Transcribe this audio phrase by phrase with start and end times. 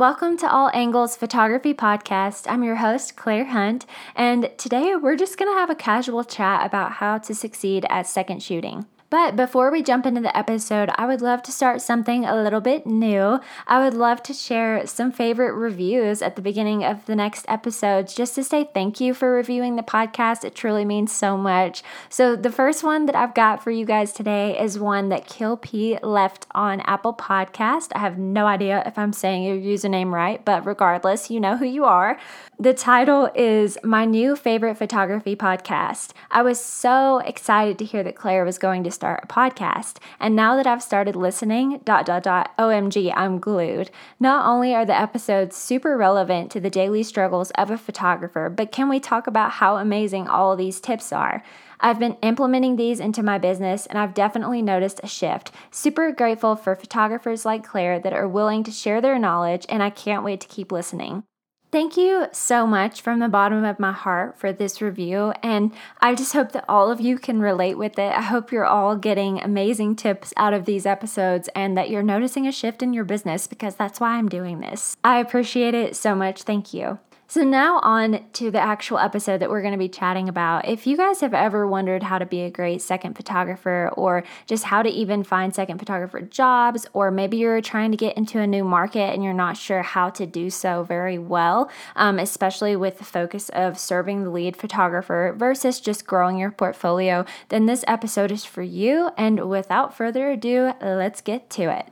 [0.00, 2.46] Welcome to All Angles Photography Podcast.
[2.48, 3.84] I'm your host, Claire Hunt,
[4.16, 8.06] and today we're just going to have a casual chat about how to succeed at
[8.06, 8.86] second shooting.
[9.10, 12.60] But before we jump into the episode, I would love to start something a little
[12.60, 13.40] bit new.
[13.66, 18.14] I would love to share some favorite reviews at the beginning of the next episodes
[18.14, 20.44] just to say thank you for reviewing the podcast.
[20.44, 21.82] It truly means so much.
[22.08, 25.56] So, the first one that I've got for you guys today is one that Kill
[25.56, 27.88] P left on Apple Podcast.
[27.96, 31.66] I have no idea if I'm saying your username right, but regardless, you know who
[31.66, 32.16] you are.
[32.60, 36.12] The title is My New Favorite Photography Podcast.
[36.30, 39.96] I was so excited to hear that Claire was going to start a podcast.
[40.20, 43.90] And now that I've started listening, dot, dot, dot, OMG, I'm glued.
[44.20, 48.72] Not only are the episodes super relevant to the daily struggles of a photographer, but
[48.72, 51.42] can we talk about how amazing all these tips are?
[51.80, 55.50] I've been implementing these into my business and I've definitely noticed a shift.
[55.70, 59.88] Super grateful for photographers like Claire that are willing to share their knowledge, and I
[59.88, 61.24] can't wait to keep listening.
[61.72, 66.16] Thank you so much from the bottom of my heart for this review, and I
[66.16, 68.12] just hope that all of you can relate with it.
[68.12, 72.48] I hope you're all getting amazing tips out of these episodes and that you're noticing
[72.48, 74.96] a shift in your business because that's why I'm doing this.
[75.04, 76.42] I appreciate it so much.
[76.42, 76.98] Thank you.
[77.30, 80.66] So, now on to the actual episode that we're going to be chatting about.
[80.66, 84.64] If you guys have ever wondered how to be a great second photographer or just
[84.64, 88.48] how to even find second photographer jobs, or maybe you're trying to get into a
[88.48, 92.98] new market and you're not sure how to do so very well, um, especially with
[92.98, 98.32] the focus of serving the lead photographer versus just growing your portfolio, then this episode
[98.32, 99.10] is for you.
[99.16, 101.86] And without further ado, let's get to it.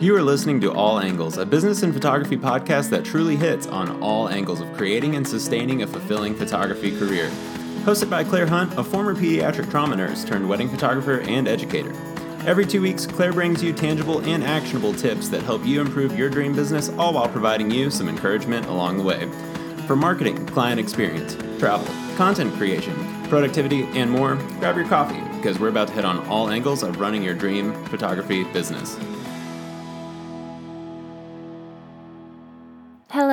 [0.00, 4.00] You are listening to All Angles, a business and photography podcast that truly hits on
[4.00, 7.28] all angles of creating and sustaining a fulfilling photography career.
[7.82, 11.92] Hosted by Claire Hunt, a former pediatric trauma nurse turned wedding photographer and educator.
[12.46, 16.30] Every two weeks, Claire brings you tangible and actionable tips that help you improve your
[16.30, 19.28] dream business, all while providing you some encouragement along the way.
[19.88, 25.68] For marketing, client experience, travel, content creation, productivity, and more, grab your coffee because we're
[25.68, 28.96] about to hit on all angles of running your dream photography business.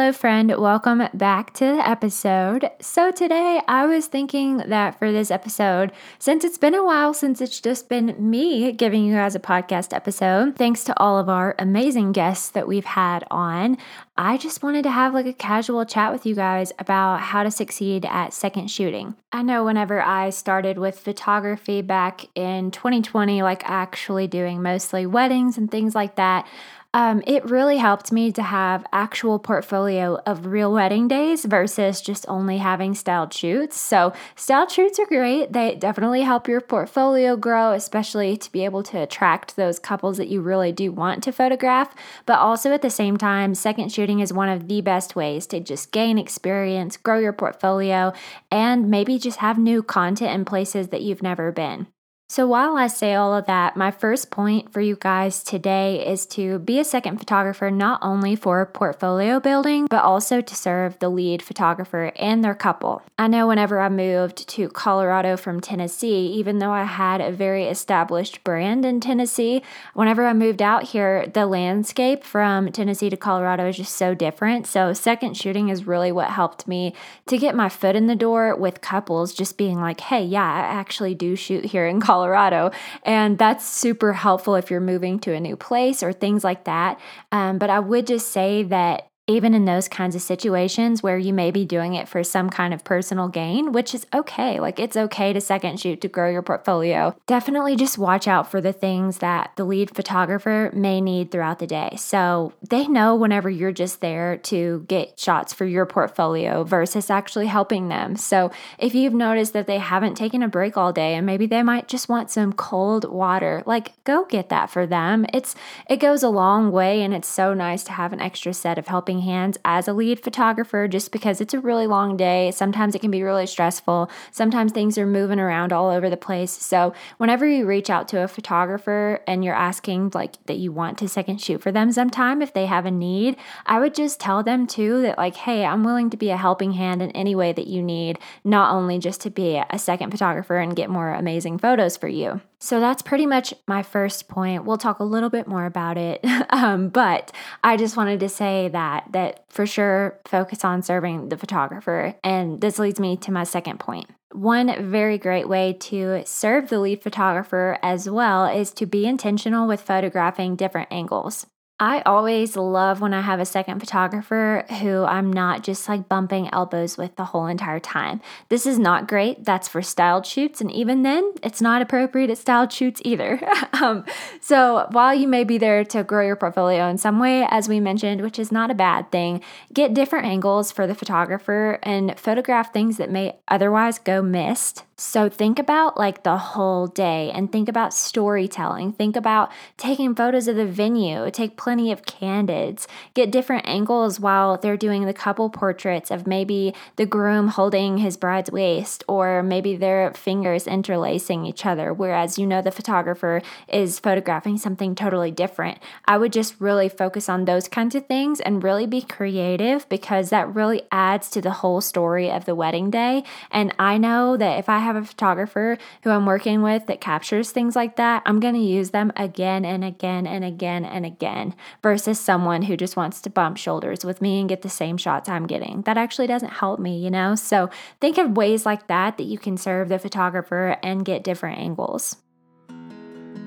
[0.05, 0.55] Hello, friend.
[0.55, 2.69] Welcome back to the episode.
[2.79, 7.41] So, today I was thinking that for this episode, since it's been a while since
[7.41, 11.55] it's just been me giving you guys a podcast episode, thanks to all of our
[11.57, 13.79] amazing guests that we've had on,
[14.15, 17.49] I just wanted to have like a casual chat with you guys about how to
[17.49, 19.15] succeed at second shooting.
[19.31, 25.57] I know whenever I started with photography back in 2020, like actually doing mostly weddings
[25.57, 26.47] and things like that,
[26.95, 32.25] um, it really helped me to have actual portfolio of real wedding days versus just
[32.29, 33.77] only having styled shoots.
[33.77, 35.51] So styled shoots are great.
[35.51, 40.29] They definitely help your portfolio grow, especially to be able to attract those couples that
[40.29, 41.93] you really do want to photograph.
[42.25, 45.59] But also at the same time, second shooting is one of the best ways to
[45.59, 48.13] just gain experience, grow your portfolio,
[48.49, 51.87] and maybe just have new content in places that you've never been.
[52.27, 56.25] So, while I say all of that, my first point for you guys today is
[56.27, 61.09] to be a second photographer not only for portfolio building, but also to serve the
[61.09, 63.03] lead photographer and their couple.
[63.19, 67.65] I know whenever I moved to Colorado from Tennessee, even though I had a very
[67.65, 69.61] established brand in Tennessee,
[69.93, 74.65] whenever I moved out here, the landscape from Tennessee to Colorado is just so different.
[74.65, 76.95] So, second shooting is really what helped me
[77.27, 80.61] to get my foot in the door with couples, just being like, hey, yeah, I
[80.61, 82.14] actually do shoot here in Colorado.
[82.15, 82.71] Colorado.
[83.03, 86.97] And that's super helpful if you're moving to a new place or things like that.
[87.33, 91.33] Um, but I would just say that even in those kinds of situations where you
[91.33, 94.59] may be doing it for some kind of personal gain, which is okay.
[94.59, 97.15] Like it's okay to second shoot to grow your portfolio.
[97.25, 101.65] Definitely just watch out for the things that the lead photographer may need throughout the
[101.65, 101.95] day.
[101.97, 107.47] So they know whenever you're just there to get shots for your portfolio versus actually
[107.47, 108.15] helping them.
[108.15, 111.63] So if you've noticed that they haven't taken a break all day and maybe they
[111.63, 115.25] might just want some cold water, like go get that for them.
[115.33, 115.55] It's
[115.89, 118.87] it goes a long way and it's so nice to have an extra set of
[118.87, 122.51] helping helping hands as a lead photographer just because it's a really long day.
[122.51, 124.09] Sometimes it can be really stressful.
[124.31, 126.51] Sometimes things are moving around all over the place.
[126.51, 130.97] So, whenever you reach out to a photographer and you're asking like that you want
[130.99, 134.43] to second shoot for them sometime if they have a need, I would just tell
[134.43, 137.53] them too that like, "Hey, I'm willing to be a helping hand in any way
[137.53, 141.57] that you need, not only just to be a second photographer and get more amazing
[141.57, 144.65] photos for you." So that's pretty much my first point.
[144.65, 147.31] We'll talk a little bit more about it, um, but
[147.63, 152.59] I just wanted to say that that for sure focus on serving the photographer, and
[152.61, 154.09] this leads me to my second point.
[154.31, 159.67] One very great way to serve the lead photographer as well is to be intentional
[159.67, 161.45] with photographing different angles.
[161.77, 166.47] I always love when I have a second photographer who I'm not just like bumping
[166.53, 168.21] elbows with the whole entire time.
[168.47, 169.43] This is not great.
[169.43, 170.61] That's for styled shoots.
[170.61, 173.45] And even then, it's not appropriate at styled shoots either.
[173.73, 174.05] um,
[174.39, 177.81] so while you may be there to grow your portfolio in some way, as we
[177.81, 179.41] mentioned, which is not a bad thing,
[179.73, 185.27] get different angles for the photographer and photograph things that may otherwise go missed so
[185.27, 188.93] think about like the whole day and think about storytelling.
[188.93, 194.55] Think about taking photos of the venue, take plenty of candids, get different angles while
[194.55, 199.75] they're doing the couple portraits of maybe the groom holding his bride's waist or maybe
[199.75, 205.79] their fingers interlacing each other, whereas you know the photographer is photographing something totally different.
[206.07, 210.29] I would just really focus on those kinds of things and really be creative because
[210.29, 213.23] that really adds to the whole story of the wedding day.
[213.49, 217.49] And I know that if I have a photographer who I'm working with that captures
[217.49, 221.54] things like that, I'm going to use them again and again and again and again
[221.81, 225.29] versus someone who just wants to bump shoulders with me and get the same shots
[225.29, 225.81] I'm getting.
[225.83, 227.35] That actually doesn't help me, you know?
[227.35, 227.69] So
[228.01, 232.17] think of ways like that that you can serve the photographer and get different angles.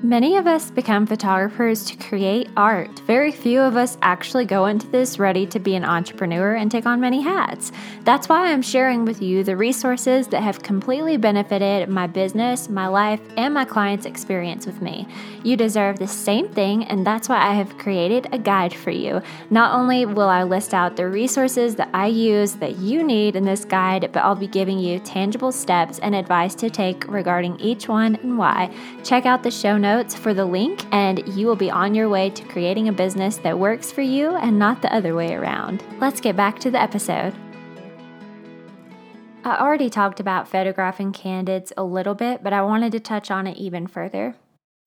[0.01, 2.99] Many of us become photographers to create art.
[2.99, 6.85] Very few of us actually go into this ready to be an entrepreneur and take
[6.85, 7.73] on many hats.
[8.05, 12.87] That's why I'm sharing with you the resources that have completely benefited my business, my
[12.87, 15.05] life, and my clients' experience with me.
[15.43, 19.21] You deserve the same thing, and that's why I have created a guide for you.
[19.49, 23.43] Not only will I list out the resources that I use that you need in
[23.43, 27.89] this guide, but I'll be giving you tangible steps and advice to take regarding each
[27.89, 28.73] one and why.
[29.03, 32.07] Check out the show notes notes for the link, and you will be on your
[32.09, 35.83] way to creating a business that works for you and not the other way around.
[35.99, 37.33] Let's get back to the episode.
[39.43, 43.47] I already talked about photographing candids a little bit, but I wanted to touch on
[43.47, 44.35] it even further.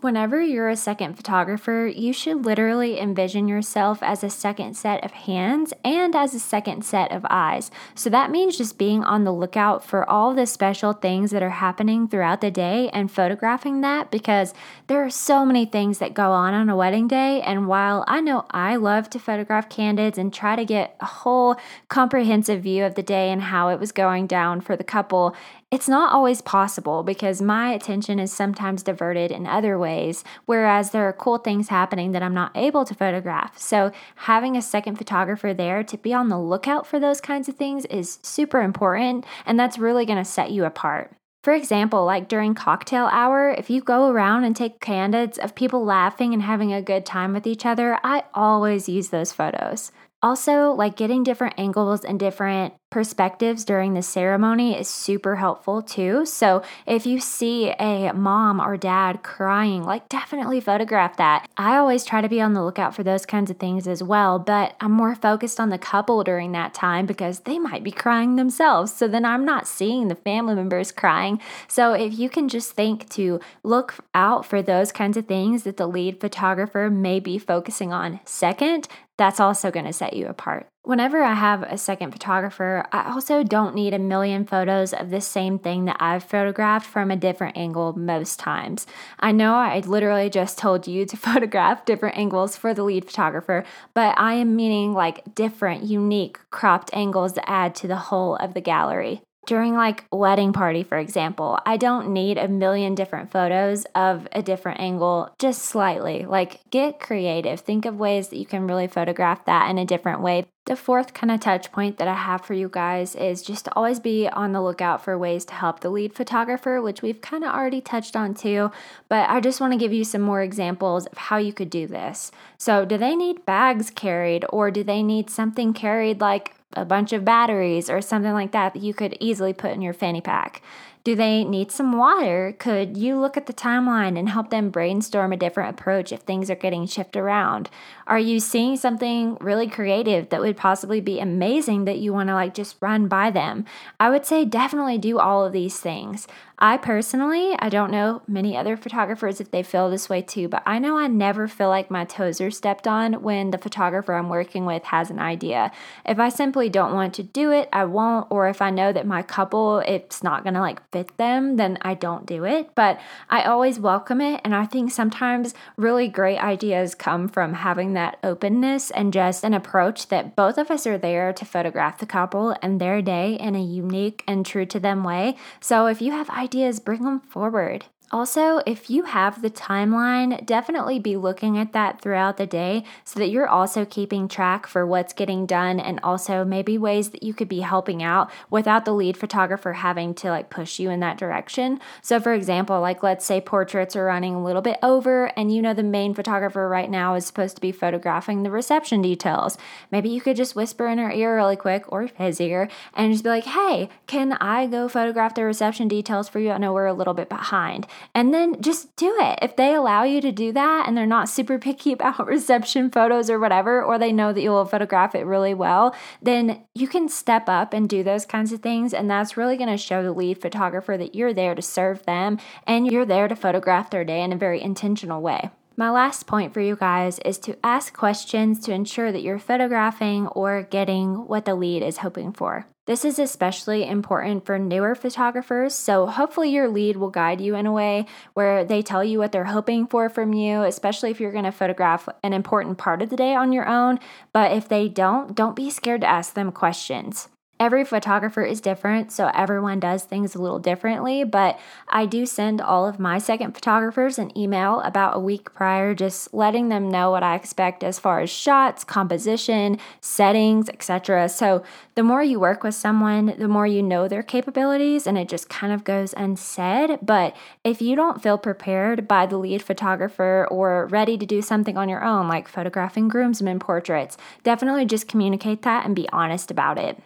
[0.03, 5.13] Whenever you're a second photographer, you should literally envision yourself as a second set of
[5.13, 7.71] hands and as a second set of eyes.
[7.95, 11.51] So that means just being on the lookout for all the special things that are
[11.51, 14.55] happening throughout the day and photographing that because
[14.89, 17.41] there are so many things that go on on a wedding day.
[17.41, 21.55] And while I know I love to photograph candids and try to get a whole
[21.87, 25.37] comprehensive view of the day and how it was going down for the couple,
[25.73, 31.09] it's not always possible because my attention is sometimes diverted in other ways, whereas there
[31.09, 33.57] are cool things happening that I'm not able to photograph.
[33.57, 37.57] So, having a second photographer there to be on the lookout for those kinds of
[37.57, 41.11] things is super important, and that's really going to set you apart.
[41.43, 45.85] For example, like during cocktail hour, if you go around and take candids of people
[45.85, 49.91] laughing and having a good time with each other, I always use those photos.
[50.23, 56.25] Also, like getting different angles and different perspectives during the ceremony is super helpful too.
[56.27, 61.49] So, if you see a mom or dad crying, like definitely photograph that.
[61.57, 64.39] I always try to be on the lookout for those kinds of things as well,
[64.39, 68.37] but I'm more focused on the couple during that time because they might be crying
[68.37, 68.93] themselves.
[68.93, 71.41] So then I'm not seeing the family members crying.
[71.67, 75.79] So, if you can just think to look out for those kinds of things that
[75.79, 78.87] the lead photographer may be focusing on second,
[79.23, 80.67] that's also going to set you apart.
[80.83, 85.21] Whenever I have a second photographer, I also don't need a million photos of the
[85.21, 88.85] same thing that I've photographed from a different angle most times.
[89.21, 93.63] I know I literally just told you to photograph different angles for the lead photographer,
[93.95, 98.55] but I am meaning like different, unique, cropped angles that add to the whole of
[98.55, 103.84] the gallery during like wedding party for example i don't need a million different photos
[103.94, 106.25] of a different angle just slightly.
[106.25, 107.61] Like get creative.
[107.61, 110.46] Think of ways that you can really photograph that in a different way.
[110.67, 113.75] The fourth kind of touch point that i have for you guys is just to
[113.75, 117.43] always be on the lookout for ways to help the lead photographer which we've kind
[117.43, 118.70] of already touched on too
[119.08, 121.89] but i just want to give you some more examples of how you could do
[121.89, 122.31] this.
[122.58, 127.12] So do they need bags carried or do they need something carried like a bunch
[127.12, 130.62] of batteries or something like that that you could easily put in your fanny pack.
[131.05, 132.55] Do they need some water?
[132.56, 136.49] Could you look at the timeline and help them brainstorm a different approach if things
[136.49, 137.71] are getting shifted around?
[138.06, 142.35] Are you seeing something really creative that would possibly be amazing that you want to
[142.35, 143.65] like just run by them?
[143.99, 146.29] I would say definitely do all of these things.
[146.63, 150.63] I personally, I don't know many other photographers if they feel this way too, but
[150.65, 154.29] I know I never feel like my toes are stepped on when the photographer I'm
[154.29, 155.73] working with has an idea.
[156.06, 159.09] If I simply don't want to do it, I won't, or if I know that
[159.09, 162.75] my couple, it's not gonna like fit them, then I don't do it.
[162.75, 167.94] But I always welcome it, and I think sometimes really great ideas come from having
[167.94, 172.06] that openness and just an approach that both of us are there to photograph the
[172.06, 175.37] couple and their day in a unique and true to them way.
[175.61, 177.87] So if you have ideas, bring them forward.
[178.13, 183.19] Also, if you have the timeline, definitely be looking at that throughout the day so
[183.19, 187.33] that you're also keeping track for what's getting done and also maybe ways that you
[187.33, 191.17] could be helping out without the lead photographer having to like push you in that
[191.17, 191.81] direction.
[192.03, 195.63] So, for example, like let's say portraits are running a little bit over and you
[195.63, 199.57] know the main photographer right now is supposed to be photographing the reception details.
[199.91, 203.25] Maybe you could just whisper in her ear really quick or his ear and just
[203.25, 206.51] be like, hey, can I go photograph the reception details for you?
[206.51, 209.39] I know we're a little bit behind and then just do it.
[209.43, 213.31] If they allow you to do that and they're not super picky about reception photos
[213.31, 217.09] or whatever, or they know that you will photograph it really well, then you can
[217.09, 218.93] step up and do those kinds of things.
[218.94, 222.39] And that's really going to show the lead photographer that you're there to serve them
[222.67, 225.51] and you're there to photograph their day in a very intentional way.
[225.82, 230.29] My last point for you guys is to ask questions to ensure that you're photographing
[230.29, 232.69] or getting what the lead is hoping for.
[232.86, 237.67] This is especially important for newer photographers, so hopefully your lead will guide you in
[237.67, 241.32] a way where they tell you what they're hoping for from you, especially if you're
[241.32, 243.98] going to photograph an important part of the day on your own.
[244.32, 247.29] But if they don't, don't be scared to ask them questions
[247.63, 251.23] every photographer is different, so everyone does things a little differently.
[251.23, 255.95] But I do send all of my second photographers an email about a week prior,
[255.95, 261.29] just letting them know what I expect as far as shots, composition, settings, etc.
[261.29, 261.63] So
[261.95, 265.49] the more you work with someone, the more you know their capabilities, and it just
[265.49, 266.99] kind of goes unsaid.
[267.01, 271.79] But if you don't feel prepared by the lead photographer or ready to do something
[271.79, 276.77] on your own, like photographing groomsmen portraits, definitely just communicate that and be honest about
[276.77, 277.01] it.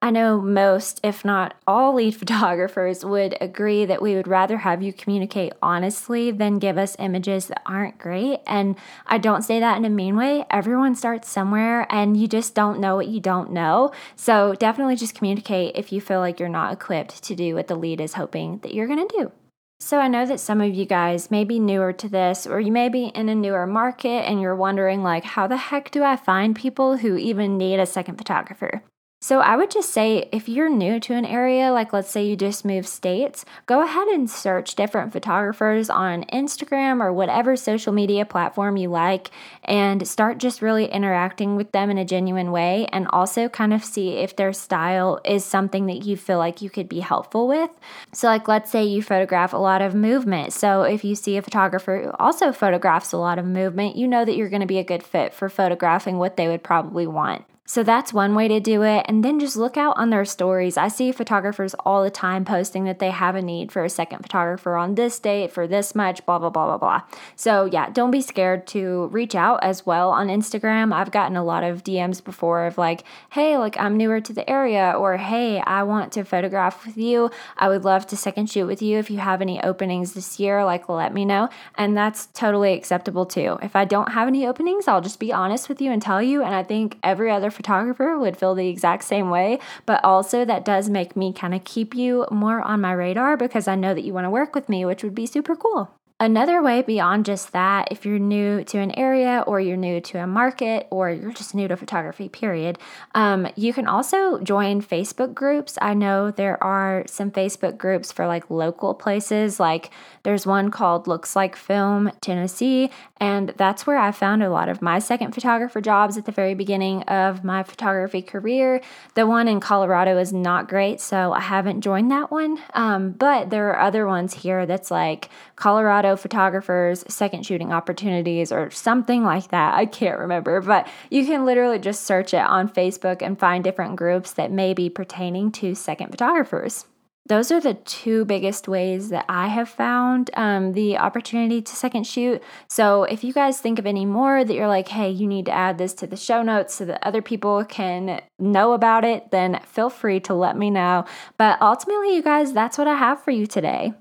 [0.00, 4.82] I know most, if not all, lead photographers would agree that we would rather have
[4.82, 8.40] you communicate honestly than give us images that aren't great.
[8.46, 8.76] And
[9.06, 10.44] I don't say that in a mean way.
[10.50, 13.92] Everyone starts somewhere and you just don't know what you don't know.
[14.14, 17.76] So definitely just communicate if you feel like you're not equipped to do what the
[17.76, 19.32] lead is hoping that you're going to do.
[19.80, 22.72] So, I know that some of you guys may be newer to this, or you
[22.72, 26.16] may be in a newer market and you're wondering, like, how the heck do I
[26.16, 28.82] find people who even need a second photographer?
[29.20, 32.36] So I would just say if you're new to an area, like let's say you
[32.36, 38.24] just moved states, go ahead and search different photographers on Instagram or whatever social media
[38.24, 39.32] platform you like
[39.64, 43.84] and start just really interacting with them in a genuine way and also kind of
[43.84, 47.70] see if their style is something that you feel like you could be helpful with.
[48.12, 50.52] So like let's say you photograph a lot of movement.
[50.52, 54.24] So if you see a photographer who also photographs a lot of movement, you know
[54.24, 57.44] that you're going to be a good fit for photographing what they would probably want.
[57.70, 59.04] So that's one way to do it.
[59.10, 60.78] And then just look out on their stories.
[60.78, 64.22] I see photographers all the time posting that they have a need for a second
[64.22, 67.02] photographer on this date for this much, blah, blah, blah, blah, blah.
[67.36, 70.94] So yeah, don't be scared to reach out as well on Instagram.
[70.94, 74.48] I've gotten a lot of DMs before of like, hey, like I'm newer to the
[74.48, 77.30] area, or hey, I want to photograph with you.
[77.58, 80.64] I would love to second shoot with you if you have any openings this year,
[80.64, 81.50] like let me know.
[81.74, 83.58] And that's totally acceptable too.
[83.60, 86.42] If I don't have any openings, I'll just be honest with you and tell you.
[86.42, 89.58] And I think every other photographer would feel the exact same way.
[89.84, 93.68] But also, that does make me kind of keep you more on my radar because
[93.68, 95.97] I know that you want to work with me, which would be super cool.
[96.20, 100.18] Another way beyond just that, if you're new to an area or you're new to
[100.18, 102.76] a market or you're just new to photography, period,
[103.14, 105.78] um, you can also join Facebook groups.
[105.80, 109.92] I know there are some Facebook groups for like local places, like
[110.24, 114.82] there's one called Looks Like Film Tennessee, and that's where I found a lot of
[114.82, 118.80] my second photographer jobs at the very beginning of my photography career.
[119.14, 122.58] The one in Colorado is not great, so I haven't joined that one.
[122.74, 128.70] Um, but there are other ones here that's like Colorado photographers, second shooting opportunities, or
[128.70, 129.74] something like that.
[129.74, 133.96] I can't remember, but you can literally just search it on Facebook and find different
[133.96, 136.84] groups that may be pertaining to second photographers
[137.28, 142.06] those are the two biggest ways that I have found um, the opportunity to second
[142.06, 142.42] shoot.
[142.68, 145.52] So if you guys think of any more that you're like, hey, you need to
[145.52, 149.60] add this to the show notes so that other people can know about it, then
[149.64, 151.04] feel free to let me know.
[151.36, 153.92] But ultimately, you guys, that's what I have for you today.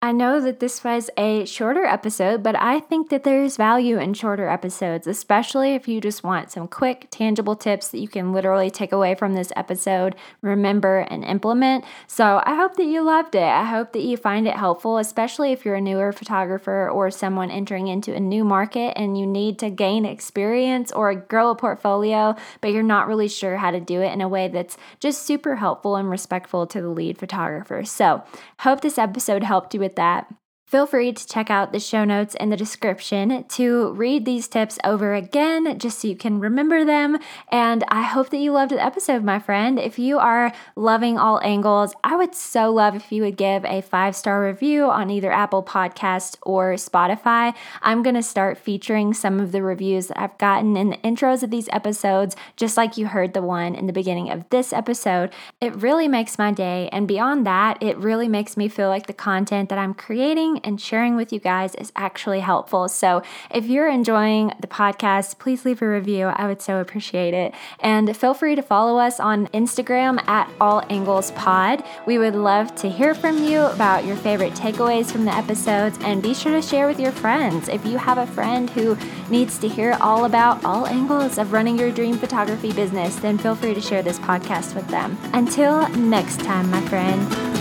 [0.00, 4.14] I know that this was a shorter episode, but I think that there's value in
[4.14, 8.70] shorter episodes, especially if you just want some quick, tangible tips that you can literally
[8.70, 11.84] take away from this episode, remember, and implement.
[12.06, 13.42] So I hope that you loved it.
[13.42, 17.50] I hope that you find it helpful, especially if you're a newer photographer or someone
[17.50, 22.36] entering into a new market and you need to gain experience or grow a portfolio,
[22.60, 25.56] but you're not really sure how to do it in a way that's just super
[25.56, 27.84] helpful and respectful to the lead photographer.
[27.84, 28.22] So,
[28.60, 30.37] hope this episode helped you with that.
[30.68, 34.78] Feel free to check out the show notes in the description to read these tips
[34.84, 37.16] over again just so you can remember them.
[37.50, 39.78] And I hope that you loved the episode, my friend.
[39.78, 43.80] If you are loving all angles, I would so love if you would give a
[43.80, 47.54] five star review on either Apple Podcast or Spotify.
[47.80, 51.42] I'm going to start featuring some of the reviews that I've gotten in the intros
[51.42, 55.32] of these episodes, just like you heard the one in the beginning of this episode.
[55.62, 56.90] It really makes my day.
[56.92, 60.80] And beyond that, it really makes me feel like the content that I'm creating and
[60.80, 62.88] sharing with you guys is actually helpful.
[62.88, 66.26] So if you're enjoying the podcast, please leave a review.
[66.26, 67.54] I would so appreciate it.
[67.80, 71.84] And feel free to follow us on Instagram at All Angles Pod.
[72.06, 76.22] We would love to hear from you about your favorite takeaways from the episodes and
[76.22, 77.68] be sure to share with your friends.
[77.68, 78.96] If you have a friend who
[79.30, 83.54] needs to hear all about all angles of running your dream photography business, then feel
[83.54, 85.18] free to share this podcast with them.
[85.32, 87.57] Until next time, my friend.